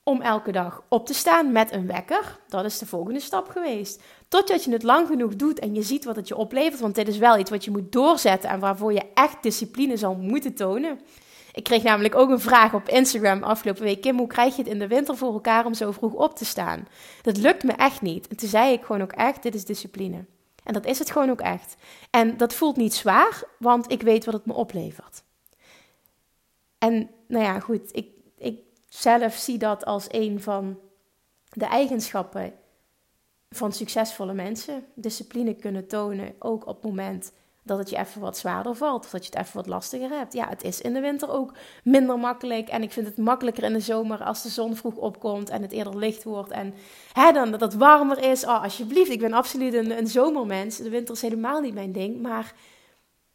om 0.08 0.20
elke 0.20 0.52
dag 0.52 0.82
op 0.88 1.06
te 1.06 1.14
staan 1.14 1.52
met 1.52 1.72
een 1.72 1.86
wekker. 1.86 2.38
Dat 2.48 2.64
is 2.64 2.78
de 2.78 2.86
volgende 2.86 3.20
stap 3.20 3.48
geweest. 3.48 4.02
Totdat 4.28 4.64
je 4.64 4.72
het 4.72 4.82
lang 4.82 5.06
genoeg 5.06 5.36
doet 5.36 5.58
en 5.58 5.74
je 5.74 5.82
ziet 5.82 6.04
wat 6.04 6.16
het 6.16 6.28
je 6.28 6.36
oplevert. 6.36 6.80
Want 6.80 6.94
dit 6.94 7.08
is 7.08 7.18
wel 7.18 7.38
iets 7.38 7.50
wat 7.50 7.64
je 7.64 7.70
moet 7.70 7.92
doorzetten 7.92 8.50
en 8.50 8.60
waarvoor 8.60 8.92
je 8.92 9.02
echt 9.14 9.42
discipline 9.42 9.96
zal 9.96 10.14
moeten 10.14 10.54
tonen. 10.54 11.00
Ik 11.52 11.64
kreeg 11.64 11.82
namelijk 11.82 12.14
ook 12.14 12.30
een 12.30 12.40
vraag 12.40 12.74
op 12.74 12.88
Instagram 12.88 13.42
afgelopen 13.42 13.82
week. 13.82 14.00
Kim, 14.00 14.18
hoe 14.18 14.26
krijg 14.26 14.56
je 14.56 14.62
het 14.62 14.70
in 14.70 14.78
de 14.78 14.86
winter 14.86 15.16
voor 15.16 15.32
elkaar 15.32 15.66
om 15.66 15.74
zo 15.74 15.92
vroeg 15.92 16.12
op 16.12 16.36
te 16.36 16.44
staan? 16.44 16.88
Dat 17.22 17.36
lukt 17.36 17.62
me 17.62 17.72
echt 17.72 18.02
niet. 18.02 18.28
En 18.28 18.36
toen 18.36 18.48
zei 18.48 18.72
ik 18.72 18.84
gewoon 18.84 19.02
ook 19.02 19.12
echt, 19.12 19.42
dit 19.42 19.54
is 19.54 19.64
discipline. 19.64 20.24
En 20.64 20.72
dat 20.72 20.86
is 20.86 20.98
het 20.98 21.10
gewoon 21.10 21.30
ook 21.30 21.40
echt. 21.40 21.76
En 22.10 22.36
dat 22.36 22.54
voelt 22.54 22.76
niet 22.76 22.94
zwaar, 22.94 23.42
want 23.58 23.92
ik 23.92 24.02
weet 24.02 24.24
wat 24.24 24.34
het 24.34 24.46
me 24.46 24.52
oplevert. 24.52 25.22
En 26.78 27.10
nou 27.28 27.44
ja, 27.44 27.60
goed, 27.60 27.96
ik, 27.96 28.06
zelf 28.88 29.35
zie 29.35 29.59
dat 29.59 29.85
als 29.85 30.07
een 30.11 30.40
van 30.40 30.78
de 31.49 31.66
eigenschappen 31.66 32.52
van 33.50 33.73
succesvolle 33.73 34.33
mensen. 34.33 34.85
Discipline 34.95 35.54
kunnen 35.54 35.87
tonen, 35.87 36.35
ook 36.38 36.66
op 36.66 36.75
het 36.75 36.85
moment 36.85 37.33
dat 37.68 37.78
het 37.78 37.90
je 37.90 37.99
even 37.99 38.21
wat 38.21 38.38
zwaarder 38.38 38.75
valt. 38.75 39.04
Of 39.04 39.11
dat 39.11 39.26
je 39.26 39.30
het 39.30 39.47
even 39.47 39.57
wat 39.57 39.66
lastiger 39.66 40.11
hebt. 40.11 40.33
Ja, 40.33 40.49
het 40.49 40.64
is 40.64 40.80
in 40.80 40.92
de 40.92 41.00
winter 41.00 41.30
ook 41.30 41.52
minder 41.85 42.18
makkelijk. 42.18 42.68
En 42.68 42.83
ik 42.83 42.92
vind 42.92 43.07
het 43.07 43.16
makkelijker 43.16 43.64
in 43.64 43.73
de 43.73 43.80
zomer 43.80 44.23
als 44.23 44.42
de 44.42 44.49
zon 44.49 44.76
vroeg 44.76 44.95
opkomt 44.95 45.50
en 45.50 45.62
het 45.62 45.73
eerder 45.73 45.97
licht 45.99 46.25
wordt. 46.25 46.50
En 46.50 46.75
hè, 47.12 47.33
dan 47.33 47.50
dat 47.50 47.61
het 47.61 47.75
warmer 47.75 48.23
is. 48.30 48.45
Oh, 48.45 48.62
alsjeblieft, 48.62 49.11
ik 49.11 49.21
ben 49.21 49.33
absoluut 49.33 49.75
een, 49.75 49.99
een 49.99 50.07
zomermens. 50.07 50.76
De 50.76 50.90
winter 50.90 51.14
is 51.14 51.23
helemaal 51.23 51.61
niet 51.61 51.75
mijn 51.75 51.92
ding. 51.92 52.21
Maar 52.21 52.54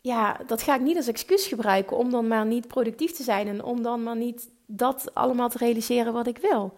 ja, 0.01 0.38
dat 0.48 0.62
ga 0.62 0.75
ik 0.75 0.81
niet 0.81 0.98
als 0.98 1.07
excuus 1.07 1.48
gebruiken 1.48 1.98
om 1.98 2.12
dan 2.12 2.27
maar 2.27 2.45
niet 2.45 2.67
productief 2.67 3.12
te 3.12 3.24
zijn. 3.24 3.48
En 3.48 3.63
om 3.63 3.81
dan 3.81 4.03
maar 4.03 4.17
niet 4.17 4.50
dat 4.77 5.09
allemaal 5.13 5.49
te 5.49 5.57
realiseren 5.57 6.13
wat 6.13 6.27
ik 6.27 6.37
wil. 6.37 6.73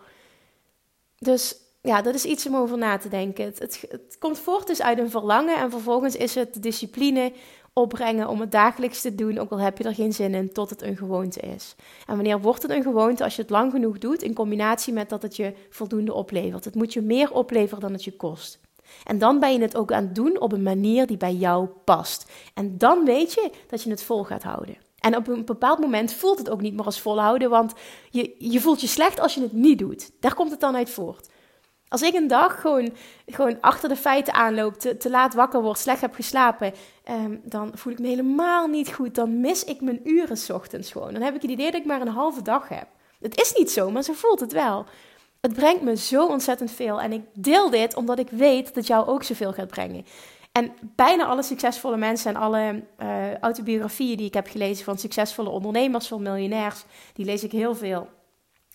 Dus 1.17 1.55
ja, 1.81 2.01
dat 2.01 2.13
is 2.13 2.25
iets 2.25 2.47
om 2.47 2.55
over 2.55 2.77
na 2.77 2.97
te 2.97 3.09
denken. 3.09 3.45
Het, 3.45 3.85
het, 3.89 4.15
komt 4.19 4.39
voort 4.39 4.67
dus 4.67 4.81
uit 4.81 4.97
een 4.97 5.09
verlangen 5.09 5.57
en 5.57 5.71
vervolgens 5.71 6.15
is 6.15 6.35
het 6.35 6.53
de 6.53 6.59
discipline 6.59 7.33
opbrengen 7.73 8.27
om 8.27 8.39
het 8.39 8.51
dagelijks 8.51 9.01
te 9.01 9.15
doen, 9.15 9.37
ook 9.37 9.51
al 9.51 9.59
heb 9.59 9.77
je 9.77 9.83
er 9.83 9.93
geen 9.93 10.13
zin 10.13 10.33
in, 10.33 10.53
tot 10.53 10.69
het 10.69 10.81
een 10.81 10.97
gewoonte 10.97 11.39
is. 11.39 11.75
En 12.07 12.15
wanneer 12.15 12.41
wordt 12.41 12.61
het 12.61 12.71
een 12.71 12.83
gewoonte? 12.83 13.23
Als 13.23 13.35
je 13.35 13.41
het 13.41 13.51
lang 13.51 13.71
genoeg 13.71 13.97
doet, 13.97 14.21
in 14.21 14.33
combinatie 14.33 14.93
met 14.93 15.09
dat 15.09 15.21
het 15.21 15.35
je 15.35 15.53
voldoende 15.69 16.13
oplevert. 16.13 16.65
Het 16.65 16.75
moet 16.75 16.93
je 16.93 17.01
meer 17.01 17.31
opleveren 17.31 17.81
dan 17.81 17.93
het 17.93 18.03
je 18.03 18.15
kost. 18.15 18.59
En 19.03 19.19
dan 19.19 19.39
ben 19.39 19.53
je 19.53 19.59
het 19.59 19.77
ook 19.77 19.91
aan 19.91 20.03
het 20.03 20.15
doen 20.15 20.39
op 20.39 20.51
een 20.51 20.63
manier 20.63 21.07
die 21.07 21.17
bij 21.17 21.33
jou 21.33 21.67
past. 21.83 22.31
En 22.53 22.77
dan 22.77 23.05
weet 23.05 23.33
je 23.33 23.51
dat 23.67 23.83
je 23.83 23.89
het 23.89 24.03
vol 24.03 24.23
gaat 24.23 24.43
houden. 24.43 24.84
En 25.05 25.15
op 25.15 25.27
een 25.27 25.45
bepaald 25.45 25.79
moment 25.79 26.13
voelt 26.13 26.37
het 26.37 26.49
ook 26.49 26.61
niet 26.61 26.73
meer 26.73 26.85
als 26.85 27.01
volhouden, 27.01 27.49
want 27.49 27.73
je, 28.09 28.35
je 28.37 28.61
voelt 28.61 28.81
je 28.81 28.87
slecht 28.87 29.19
als 29.19 29.33
je 29.33 29.41
het 29.41 29.51
niet 29.53 29.79
doet. 29.79 30.11
Daar 30.19 30.33
komt 30.33 30.51
het 30.51 30.59
dan 30.59 30.75
uit 30.75 30.89
voort. 30.89 31.29
Als 31.87 32.01
ik 32.01 32.13
een 32.13 32.27
dag 32.27 32.61
gewoon, 32.61 32.93
gewoon 33.25 33.57
achter 33.61 33.89
de 33.89 33.95
feiten 33.95 34.33
aanloop, 34.33 34.73
te, 34.75 35.09
laat 35.09 35.33
wakker 35.33 35.61
word, 35.61 35.77
slecht 35.77 36.01
heb 36.01 36.13
geslapen, 36.13 36.73
ehm, 37.03 37.37
dan 37.43 37.71
voel 37.73 37.93
ik 37.93 37.99
me 37.99 38.07
helemaal 38.07 38.67
niet 38.67 38.93
goed. 38.93 39.15
Dan 39.15 39.39
mis 39.39 39.63
ik 39.63 39.81
mijn 39.81 39.99
uren 40.03 40.37
s 40.37 40.49
ochtends 40.49 40.91
gewoon. 40.91 41.13
Dan 41.13 41.21
heb 41.21 41.35
ik 41.35 41.41
het 41.41 41.51
idee 41.51 41.71
dat 41.71 41.81
ik 41.81 41.85
maar 41.87 42.01
een 42.01 42.07
halve 42.07 42.41
dag 42.41 42.69
heb. 42.69 42.87
Het 43.19 43.41
is 43.41 43.53
niet 43.57 43.71
zo, 43.71 43.91
maar 43.91 44.03
zo 44.03 44.13
voelt 44.13 44.39
het 44.39 44.51
wel. 44.51 44.85
Het 45.41 45.53
brengt 45.53 45.81
me 45.81 45.97
zo 45.97 46.25
ontzettend 46.25 46.71
veel. 46.71 47.01
En 47.01 47.11
ik 47.11 47.21
deel 47.33 47.69
dit 47.69 47.95
omdat 47.95 48.19
ik 48.19 48.29
weet 48.29 48.73
dat 48.73 48.87
jou 48.87 49.07
ook 49.07 49.23
zoveel 49.23 49.53
gaat 49.53 49.67
brengen. 49.67 50.05
En 50.55 50.73
bijna 50.81 51.25
alle 51.25 51.43
succesvolle 51.43 51.97
mensen 51.97 52.35
en 52.35 52.41
alle 52.41 52.83
uh, 52.99 53.37
autobiografieën 53.37 54.17
die 54.17 54.25
ik 54.25 54.33
heb 54.33 54.47
gelezen 54.47 54.85
van 54.85 54.97
succesvolle 54.97 55.49
ondernemers, 55.49 56.07
van 56.07 56.21
miljonairs, 56.21 56.85
die 57.13 57.25
lees 57.25 57.43
ik 57.43 57.51
heel 57.51 57.75
veel 57.75 58.07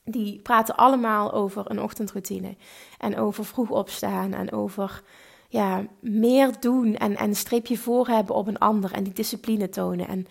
die 0.05 0.41
praten 0.41 0.77
allemaal 0.77 1.33
over 1.33 1.71
een 1.71 1.83
ochtendroutine. 1.83 2.57
En 2.99 3.17
over 3.17 3.45
vroeg 3.45 3.71
opstaan 3.71 4.33
en 4.33 4.53
over 4.53 5.03
ja, 5.49 5.87
meer 6.01 6.61
doen 6.61 6.97
en, 6.97 7.17
en 7.17 7.35
streepje 7.35 7.79
voor 7.79 8.07
hebben 8.07 8.35
op 8.35 8.47
een 8.47 8.59
ander 8.59 8.93
en 8.93 9.05
die 9.05 9.13
discipline 9.13 9.69
tonen. 9.69 10.09
En 10.09 10.27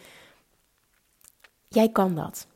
jij 1.68 1.90
kan 1.90 2.16
dat. 2.16 2.48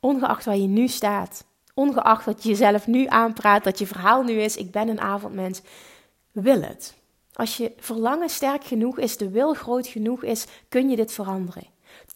Ongeacht 0.00 0.44
waar 0.44 0.56
je 0.56 0.66
nu 0.66 0.88
staat, 0.88 1.46
ongeacht 1.74 2.24
wat 2.24 2.42
je 2.42 2.48
jezelf 2.48 2.86
nu 2.86 3.06
aanpraat, 3.06 3.64
dat 3.64 3.78
je 3.78 3.86
verhaal 3.86 4.22
nu 4.22 4.32
is, 4.32 4.56
ik 4.56 4.70
ben 4.70 4.88
een 4.88 5.00
avondmens, 5.00 5.62
wil 6.32 6.62
het. 6.62 6.97
Als 7.38 7.56
je 7.56 7.72
verlangen 7.76 8.28
sterk 8.28 8.64
genoeg 8.64 8.98
is, 8.98 9.16
de 9.16 9.30
wil 9.30 9.54
groot 9.54 9.86
genoeg 9.86 10.22
is, 10.22 10.46
kun 10.68 10.90
je 10.90 10.96
dit 10.96 11.12
veranderen. 11.12 11.66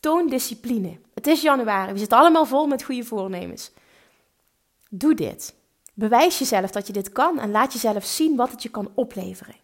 Toon 0.00 0.28
discipline. 0.28 0.98
Het 1.14 1.26
is 1.26 1.42
januari. 1.42 1.92
We 1.92 1.98
zitten 1.98 2.18
allemaal 2.18 2.46
vol 2.46 2.66
met 2.66 2.82
goede 2.82 3.04
voornemens. 3.04 3.72
Doe 4.90 5.14
dit. 5.14 5.54
Bewijs 5.94 6.38
jezelf 6.38 6.70
dat 6.70 6.86
je 6.86 6.92
dit 6.92 7.12
kan 7.12 7.38
en 7.38 7.50
laat 7.50 7.72
jezelf 7.72 8.04
zien 8.04 8.36
wat 8.36 8.50
het 8.50 8.62
je 8.62 8.68
kan 8.68 8.90
opleveren. 8.94 9.56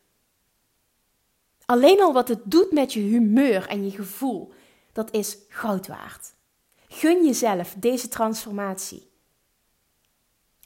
Alleen 1.65 2.00
al 2.03 2.12
wat 2.12 2.29
het 2.29 2.41
doet 2.45 2.73
met 2.73 2.93
je 2.93 3.00
humeur 3.00 3.67
en 3.67 3.85
je 3.85 3.91
gevoel, 3.91 4.53
dat 4.93 5.12
is 5.12 5.38
goud 5.49 5.87
waard. 5.87 6.35
Gun 6.88 7.25
jezelf 7.25 7.75
deze 7.79 8.09
transformatie. 8.09 9.08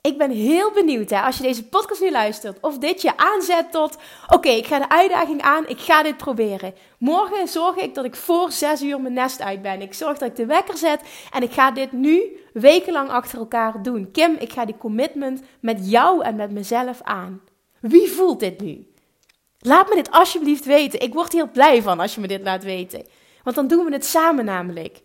Ik 0.03 0.19
ben 0.19 0.31
heel 0.31 0.71
benieuwd 0.71 1.11
hè, 1.11 1.21
als 1.21 1.37
je 1.37 1.43
deze 1.43 1.69
podcast 1.69 2.01
nu 2.01 2.11
luistert, 2.11 2.59
of 2.61 2.79
dit 2.79 3.03
je 3.03 3.17
aanzet 3.17 3.73
tot: 3.73 3.97
oké, 4.29 4.49
ik 4.49 4.67
ga 4.67 4.79
de 4.79 4.89
uitdaging 4.89 5.43
aan, 5.43 5.69
ik 5.69 5.79
ga 5.79 6.03
dit 6.03 6.17
proberen. 6.17 6.75
Morgen 6.99 7.49
zorg 7.49 7.77
ik 7.77 7.95
dat 7.95 8.05
ik 8.05 8.17
voor 8.17 8.53
zes 8.53 8.83
uur 8.83 9.01
mijn 9.01 9.15
nest 9.15 9.41
uit 9.41 9.63
ben. 9.63 9.81
Ik 9.81 9.95
zorg 9.95 10.19
dat 10.19 10.29
ik 10.29 10.37
de 10.37 10.47
wekker 10.47 10.77
zet 10.77 11.01
en 11.31 11.43
ik 11.43 11.53
ga 11.53 11.71
dit 11.71 11.93
nu 11.93 12.41
wekenlang 12.53 13.11
achter 13.11 13.39
elkaar 13.39 13.83
doen. 13.83 14.11
Kim, 14.11 14.37
ik 14.39 14.53
ga 14.53 14.65
die 14.65 14.77
commitment 14.77 15.43
met 15.61 15.91
jou 15.91 16.23
en 16.23 16.37
met 16.37 16.51
mezelf 16.51 17.03
aan. 17.03 17.41
Wie 17.81 18.11
voelt 18.11 18.41
dit 18.41 18.61
nu? 18.61 18.87
Laat 19.59 19.89
me 19.89 19.95
dit 19.95 20.11
alsjeblieft 20.11 20.65
weten. 20.65 21.01
Ik 21.01 21.15
word 21.15 21.33
hier 21.33 21.49
blij 21.49 21.83
van 21.83 22.01
als 22.01 22.15
je 22.15 22.21
me 22.21 22.27
dit 22.27 22.43
laat 22.43 22.65
weten. 22.65 23.07
Want 23.43 23.57
dan 23.57 23.67
doen 23.67 23.85
we 23.85 23.93
het 23.93 24.07
samen 24.07 24.45
namelijk. 24.45 25.01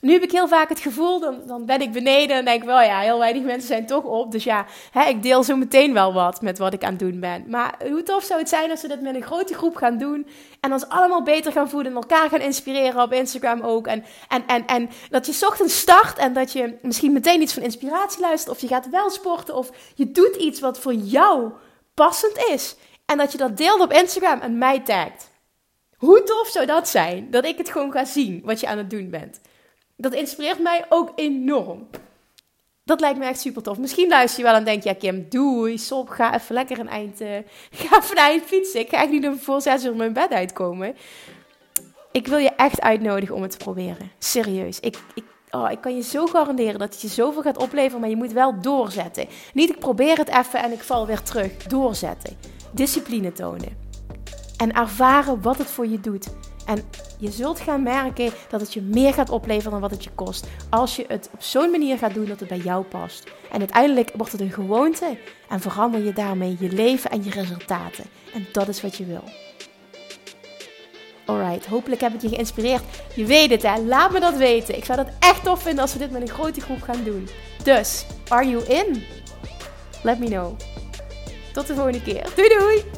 Nu 0.00 0.12
heb 0.12 0.22
ik 0.22 0.32
heel 0.32 0.48
vaak 0.48 0.68
het 0.68 0.80
gevoel, 0.80 1.20
dan, 1.20 1.42
dan 1.46 1.66
ben 1.66 1.80
ik 1.80 1.92
beneden 1.92 2.36
en 2.36 2.44
denk 2.44 2.60
ik 2.60 2.66
wel, 2.68 2.80
ja, 2.80 3.00
heel 3.00 3.18
weinig 3.18 3.42
mensen 3.42 3.68
zijn 3.68 3.86
toch 3.86 4.04
op. 4.04 4.32
Dus 4.32 4.44
ja, 4.44 4.66
hè, 4.90 5.08
ik 5.08 5.22
deel 5.22 5.42
zo 5.42 5.56
meteen 5.56 5.92
wel 5.92 6.12
wat 6.12 6.42
met 6.42 6.58
wat 6.58 6.72
ik 6.72 6.84
aan 6.84 6.90
het 6.90 6.98
doen 6.98 7.20
ben. 7.20 7.44
Maar 7.46 7.74
hoe 7.88 8.02
tof 8.02 8.24
zou 8.24 8.40
het 8.40 8.48
zijn 8.48 8.70
als 8.70 8.82
we 8.82 8.88
dat 8.88 9.00
met 9.00 9.14
een 9.14 9.22
grote 9.22 9.54
groep 9.54 9.76
gaan 9.76 9.98
doen 9.98 10.26
en 10.60 10.72
ons 10.72 10.88
allemaal 10.88 11.22
beter 11.22 11.52
gaan 11.52 11.68
voelen 11.68 11.90
en 11.90 11.96
elkaar 11.96 12.28
gaan 12.28 12.40
inspireren 12.40 13.02
op 13.02 13.12
Instagram 13.12 13.60
ook. 13.60 13.86
En, 13.86 14.04
en, 14.28 14.46
en, 14.46 14.66
en 14.66 14.90
dat 15.10 15.26
je 15.26 15.46
ochtends 15.46 15.78
start 15.78 16.18
en 16.18 16.32
dat 16.32 16.52
je 16.52 16.78
misschien 16.82 17.12
meteen 17.12 17.42
iets 17.42 17.54
van 17.54 17.62
inspiratie 17.62 18.20
luistert 18.20 18.56
of 18.56 18.60
je 18.60 18.68
gaat 18.68 18.90
wel 18.90 19.10
sporten 19.10 19.54
of 19.54 19.70
je 19.94 20.12
doet 20.12 20.36
iets 20.36 20.60
wat 20.60 20.78
voor 20.78 20.94
jou 20.94 21.52
passend 21.94 22.36
is. 22.50 22.76
En 23.06 23.18
dat 23.18 23.32
je 23.32 23.38
dat 23.38 23.56
deelt 23.56 23.80
op 23.80 23.92
Instagram 23.92 24.40
en 24.40 24.58
mij 24.58 24.80
tagt. 24.80 25.30
Hoe 25.96 26.22
tof 26.22 26.48
zou 26.48 26.66
dat 26.66 26.88
zijn? 26.88 27.30
Dat 27.30 27.44
ik 27.44 27.58
het 27.58 27.70
gewoon 27.70 27.92
ga 27.92 28.04
zien 28.04 28.40
wat 28.44 28.60
je 28.60 28.66
aan 28.66 28.78
het 28.78 28.90
doen 28.90 29.10
bent. 29.10 29.40
Dat 30.00 30.14
inspireert 30.14 30.58
mij 30.58 30.84
ook 30.88 31.12
enorm. 31.14 31.86
Dat 32.84 33.00
lijkt 33.00 33.18
me 33.18 33.24
echt 33.24 33.40
super 33.40 33.62
tof. 33.62 33.78
Misschien 33.78 34.08
luister 34.08 34.38
je 34.40 34.46
wel 34.50 34.58
en 34.58 34.64
denk 34.64 34.82
je, 34.82 34.94
Kim, 34.94 35.26
doei, 35.28 35.78
sop, 35.78 36.08
ga 36.08 36.34
even 36.34 36.54
lekker 36.54 36.78
een 36.78 36.88
eind, 36.88 37.20
uh, 37.20 37.28
ga 37.70 37.98
even 37.98 38.16
eind 38.16 38.42
fietsen. 38.42 38.80
Ik 38.80 38.88
ga 38.88 39.02
echt 39.02 39.10
niet 39.10 39.28
voor 39.38 39.60
zes 39.60 39.84
uur 39.84 39.96
mijn 39.96 40.12
bed 40.12 40.30
uitkomen. 40.30 40.96
Ik 42.12 42.26
wil 42.26 42.38
je 42.38 42.50
echt 42.50 42.80
uitnodigen 42.80 43.34
om 43.34 43.42
het 43.42 43.50
te 43.50 43.56
proberen. 43.56 44.10
Serieus. 44.18 44.80
Ik, 44.80 44.98
ik, 45.14 45.24
oh, 45.50 45.70
ik 45.70 45.80
kan 45.80 45.96
je 45.96 46.02
zo 46.02 46.26
garanderen 46.26 46.78
dat 46.78 46.92
het 46.92 47.02
je 47.02 47.08
zoveel 47.08 47.42
gaat 47.42 47.58
opleveren, 47.58 48.00
maar 48.00 48.10
je 48.10 48.16
moet 48.16 48.32
wel 48.32 48.60
doorzetten. 48.60 49.26
Niet 49.54 49.70
ik 49.70 49.78
probeer 49.78 50.16
het 50.18 50.28
even 50.28 50.62
en 50.62 50.72
ik 50.72 50.82
val 50.82 51.06
weer 51.06 51.22
terug. 51.22 51.56
Doorzetten. 51.56 52.36
Discipline 52.70 53.32
tonen. 53.32 53.76
En 54.56 54.72
ervaren 54.72 55.42
wat 55.42 55.58
het 55.58 55.70
voor 55.70 55.86
je 55.86 56.00
doet. 56.00 56.28
En 56.68 56.84
je 57.18 57.30
zult 57.30 57.60
gaan 57.60 57.82
merken 57.82 58.32
dat 58.48 58.60
het 58.60 58.72
je 58.72 58.80
meer 58.80 59.14
gaat 59.14 59.30
opleveren 59.30 59.70
dan 59.70 59.80
wat 59.80 59.90
het 59.90 60.04
je 60.04 60.10
kost. 60.14 60.46
Als 60.70 60.96
je 60.96 61.04
het 61.08 61.30
op 61.32 61.42
zo'n 61.42 61.70
manier 61.70 61.98
gaat 61.98 62.14
doen 62.14 62.24
dat 62.24 62.40
het 62.40 62.48
bij 62.48 62.58
jou 62.58 62.84
past. 62.84 63.30
En 63.52 63.58
uiteindelijk 63.58 64.12
wordt 64.16 64.32
het 64.32 64.40
een 64.40 64.52
gewoonte 64.52 65.18
en 65.48 65.60
verander 65.60 66.04
je 66.04 66.12
daarmee 66.12 66.56
je 66.60 66.70
leven 66.72 67.10
en 67.10 67.24
je 67.24 67.30
resultaten. 67.30 68.04
En 68.34 68.46
dat 68.52 68.68
is 68.68 68.82
wat 68.82 68.96
je 68.96 69.04
wil. 69.04 69.24
Alright, 71.26 71.66
hopelijk 71.66 72.00
heb 72.00 72.14
ik 72.14 72.20
je 72.20 72.28
geïnspireerd. 72.28 72.82
Je 73.14 73.24
weet 73.24 73.50
het 73.50 73.62
hè, 73.62 73.78
laat 73.78 74.12
me 74.12 74.20
dat 74.20 74.36
weten. 74.36 74.76
Ik 74.76 74.84
zou 74.84 74.98
dat 74.98 75.12
echt 75.18 75.44
tof 75.44 75.62
vinden 75.62 75.82
als 75.82 75.92
we 75.92 75.98
dit 75.98 76.10
met 76.10 76.22
een 76.22 76.28
grote 76.28 76.60
groep 76.60 76.82
gaan 76.82 77.04
doen. 77.04 77.28
Dus, 77.62 78.06
are 78.28 78.48
you 78.48 78.64
in? 78.64 79.02
Let 80.02 80.18
me 80.18 80.26
know. 80.26 80.56
Tot 81.52 81.66
de 81.66 81.74
volgende 81.74 82.02
keer. 82.02 82.26
Doei 82.34 82.48
doei! 82.48 82.97